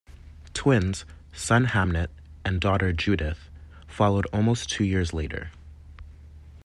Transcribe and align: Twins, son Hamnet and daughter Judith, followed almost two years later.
Twins, 0.55 1.05
son 1.31 1.65
Hamnet 1.67 2.07
and 2.43 2.59
daughter 2.59 2.91
Judith, 2.91 3.51
followed 3.85 4.25
almost 4.33 4.67
two 4.67 4.83
years 4.83 5.13
later. 5.13 5.51